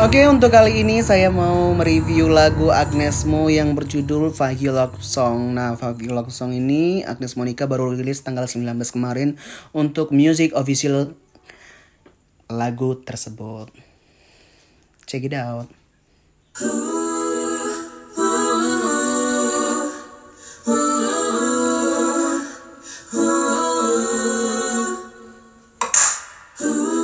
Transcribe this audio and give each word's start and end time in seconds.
Oke, 0.00 0.24
untuk 0.24 0.48
kali 0.48 0.80
ini 0.80 1.04
saya 1.04 1.28
mau 1.28 1.76
mereview 1.76 2.32
lagu 2.32 2.72
Agnes 2.72 3.28
Mo 3.28 3.52
yang 3.52 3.76
berjudul 3.76 4.32
Fagi 4.32 4.72
Love 4.72 4.96
Song. 5.04 5.52
Nah, 5.52 5.76
Fagi 5.76 6.08
Love 6.08 6.32
Song 6.32 6.56
ini 6.56 7.04
Agnes 7.04 7.36
Monica 7.36 7.68
baru 7.68 7.92
rilis 7.92 8.24
tanggal 8.24 8.48
19 8.48 8.80
kemarin 8.96 9.36
untuk 9.76 10.08
music 10.08 10.56
official 10.56 11.12
lagu 12.48 12.96
tersebut. 13.04 13.68
Check 15.04 15.28
it 15.28 15.36
out. 15.36 15.68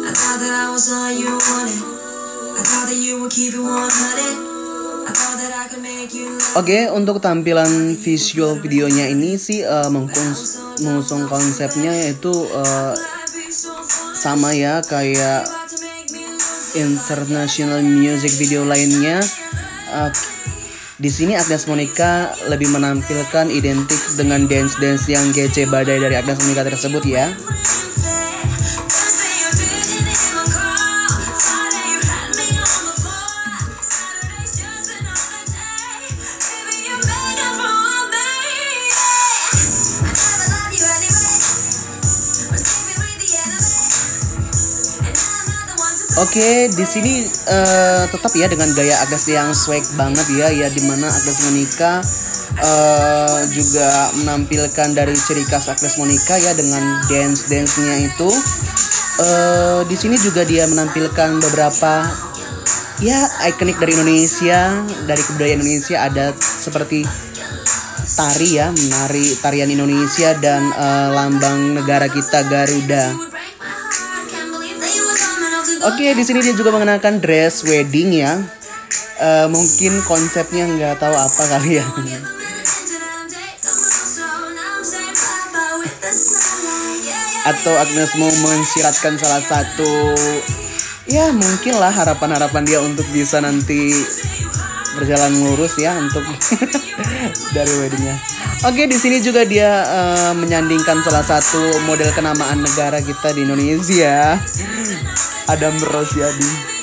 I 0.00 0.10
thought 0.16 0.38
that 0.40 0.52
I 0.64 0.72
was 0.72 0.88
all 0.88 1.12
you 1.12 1.36
wanted. 1.36 1.95
I 3.26 3.28
thought 3.28 3.50
that 3.50 3.58
you 3.58 3.58
would 3.58 3.58
keep 3.58 3.58
it 3.58 3.58
100. 3.58 5.06
I 5.06 5.10
thought 5.10 5.38
that 5.42 5.50
I 5.50 5.64
could 5.66 5.82
make 5.82 6.14
you 6.14 6.38
love. 6.38 6.62
Oke, 6.62 6.78
untuk 6.94 7.18
tampilan 7.18 7.98
visual 7.98 8.54
videonya 8.62 9.10
ini 9.10 9.34
sih 9.34 9.66
mengkons- 9.90 10.62
mengusung 10.86 11.26
konsepnya 11.26 11.90
yaitu 11.90 12.30
eh, 12.30 12.94
sama 14.14 14.54
ya 14.54 14.78
kayak 14.78 15.42
international 16.78 17.82
music 17.82 18.30
video 18.38 18.62
lainnya. 18.62 19.18
Eh, 19.90 20.10
di 20.96 21.10
sini 21.10 21.34
Agnes 21.34 21.66
Monica 21.66 22.30
lebih 22.46 22.70
menampilkan 22.70 23.50
identik 23.50 24.00
dengan 24.14 24.46
dance-dance 24.46 25.10
yang 25.10 25.34
kece 25.34 25.66
badai 25.66 25.98
dari 25.98 26.14
Agnes 26.14 26.38
Monica 26.46 26.62
tersebut 26.62 27.02
ya. 27.04 27.26
Oke, 46.16 46.72
di 46.72 46.86
sini 46.88 47.28
eh, 47.28 48.02
tetap 48.08 48.32
ya 48.32 48.48
dengan 48.48 48.72
gaya 48.72 49.04
Agnes 49.04 49.28
yang 49.28 49.52
swag 49.52 49.84
banget 50.00 50.24
ya, 50.32 50.48
ya 50.48 50.68
di 50.72 50.80
mana 50.88 51.12
Agnes 51.12 51.44
Monica 51.44 52.00
eh, 52.56 53.40
juga 53.52 54.16
menampilkan 54.24 54.96
dari 54.96 55.12
ciri 55.12 55.44
khas 55.44 55.68
Agnes 55.68 56.00
Monica 56.00 56.40
ya 56.40 56.56
dengan 56.56 57.04
dance 57.12 57.52
dance 57.52 57.76
nya 57.84 58.00
itu. 58.00 58.32
Eh, 59.20 59.80
di 59.84 59.92
sini 59.92 60.16
juga 60.16 60.48
dia 60.48 60.64
menampilkan 60.64 61.36
beberapa 61.36 62.08
ya 63.04 63.20
ikonik 63.52 63.76
dari 63.76 63.92
Indonesia, 63.92 64.72
dari 65.04 65.20
kebudayaan 65.20 65.60
Indonesia 65.60 65.96
ada 66.00 66.32
seperti 66.40 67.04
tari 68.16 68.56
ya, 68.56 68.72
menari 68.72 69.36
tarian 69.44 69.68
Indonesia 69.68 70.32
dan 70.40 70.64
eh, 70.64 71.08
lambang 71.12 71.76
negara 71.76 72.08
kita 72.08 72.40
Garuda. 72.48 73.35
Oke, 75.86 76.18
di 76.18 76.24
sini 76.26 76.42
dia 76.42 76.50
juga 76.50 76.74
mengenakan 76.74 77.22
dress 77.22 77.62
wedding 77.62 78.18
ya. 78.18 78.34
Eh, 79.22 79.46
mungkin 79.46 80.02
konsepnya 80.02 80.66
nggak 80.66 80.98
tahu 80.98 81.14
apa 81.14 81.42
kali 81.46 81.78
ya. 81.78 81.86
Atau 87.46 87.74
Agnes 87.78 88.10
mau 88.18 88.26
mensiratkan 88.26 89.14
salah 89.14 89.38
satu 89.38 90.18
ya 91.06 91.30
mungkin 91.30 91.78
lah 91.78 91.94
harapan-harapan 91.94 92.66
dia 92.66 92.82
untuk 92.82 93.06
bisa 93.14 93.38
nanti 93.38 93.94
berjalan 94.96 95.32
lurus 95.36 95.76
ya 95.76 95.94
untuk 96.00 96.24
dari 97.56 97.72
weddingnya. 97.76 98.16
Oke, 98.64 98.88
di 98.88 98.96
sini 98.96 99.20
juga 99.20 99.44
dia 99.44 99.84
eh, 99.84 100.32
menyandingkan 100.32 101.04
salah 101.04 101.22
satu 101.22 101.84
model 101.84 102.08
kenamaan 102.16 102.64
negara 102.64 102.98
kita 103.04 103.36
di 103.36 103.44
Indonesia, 103.44 104.40
Adam 105.52 105.76
Rosiadi. 105.76 106.76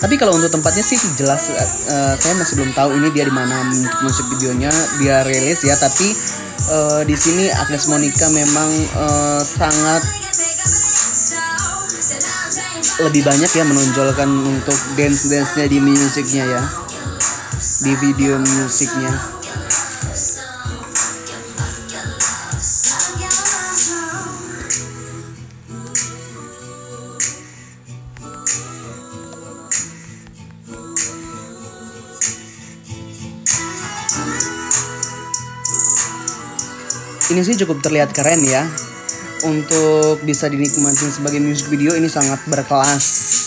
Tapi 0.00 0.16
kalau 0.16 0.32
untuk 0.32 0.48
tempatnya 0.48 0.80
sih 0.80 0.96
jelas 1.20 1.52
eh, 1.52 2.14
saya 2.16 2.34
masih 2.40 2.62
belum 2.62 2.72
tahu 2.72 2.90
ini 2.96 3.08
dia 3.12 3.28
di 3.28 3.34
mana 3.36 3.68
musik 4.00 4.26
videonya 4.32 4.72
dia 4.96 5.20
rilis 5.28 5.60
ya. 5.60 5.76
Tapi 5.76 6.39
eh, 6.68 7.02
di 7.08 7.16
sini 7.16 7.48
Agnes 7.48 7.88
Monica 7.88 8.26
memang 8.34 8.70
eh, 8.74 9.40
sangat 9.40 10.02
lebih 13.00 13.24
banyak 13.24 13.48
ya 13.48 13.64
menonjolkan 13.64 14.28
untuk 14.28 14.78
dance 14.92 15.32
dance 15.32 15.56
nya 15.56 15.64
di 15.64 15.78
musiknya 15.80 16.44
ya 16.44 16.62
di 17.80 17.92
video 17.96 18.36
musiknya. 18.40 19.29
Ini 37.30 37.46
sih 37.46 37.54
cukup 37.62 37.78
terlihat 37.78 38.10
keren 38.10 38.42
ya. 38.42 38.66
Untuk 39.46 40.18
bisa 40.26 40.50
dinikmati 40.50 41.06
sebagai 41.14 41.38
music 41.38 41.70
video 41.70 41.94
ini 41.94 42.10
sangat 42.10 42.42
berkelas, 42.50 43.04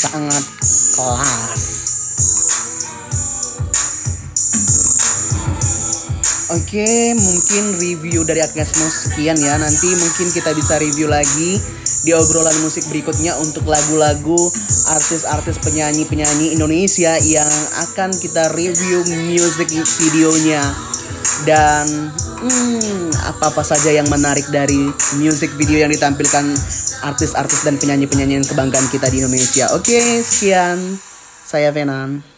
sangat 0.08 0.46
kelas. 0.96 1.64
Oke, 6.56 7.12
mungkin 7.12 7.64
review 7.84 8.24
dari 8.24 8.40
Agnes 8.40 8.72
Mo 8.80 8.88
sekian 8.88 9.36
ya. 9.36 9.60
Nanti 9.60 9.90
mungkin 10.00 10.28
kita 10.32 10.56
bisa 10.56 10.80
review 10.80 11.12
lagi 11.12 11.60
di 12.08 12.12
obrolan 12.16 12.56
musik 12.64 12.88
berikutnya 12.88 13.36
untuk 13.44 13.68
lagu-lagu 13.68 14.40
artis-artis 14.96 15.60
penyanyi-penyanyi 15.60 16.56
Indonesia 16.56 17.20
yang 17.20 17.52
akan 17.84 18.16
kita 18.16 18.48
review 18.56 19.04
music 19.28 19.76
videonya 19.76 20.64
dan 21.44 22.12
hmm, 22.44 23.16
apa-apa 23.32 23.64
saja 23.64 23.96
yang 23.96 24.08
menarik 24.12 24.48
dari 24.52 24.92
music 25.20 25.56
video 25.56 25.88
yang 25.88 25.92
ditampilkan 25.92 26.46
artis-artis 27.04 27.64
dan 27.64 27.80
penyanyi-penyanyi 27.80 28.44
kebanggaan 28.44 28.88
kita 28.92 29.08
di 29.08 29.24
Indonesia. 29.24 29.72
Oke, 29.72 30.00
sekian. 30.24 31.00
Saya 31.48 31.72
Venan. 31.72 32.33